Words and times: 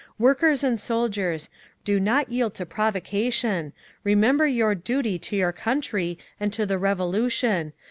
"WORKERS 0.17 0.63
AND 0.63 0.79
SOLDIERS! 0.79 1.51
DO 1.85 1.99
NOT 1.99 2.31
YIELD 2.31 2.55
TO 2.55 2.65
PROVOCATION! 2.65 3.71
REMEMBER 4.03 4.47
YOUR 4.47 4.73
DUTY 4.73 5.19
TO 5.19 5.35
YOUR 5.35 5.51
COUNTRY 5.53 6.17
AND 6.39 6.51
TO 6.51 6.65
THE 6.65 6.79
REVOLUTION! 6.79 7.71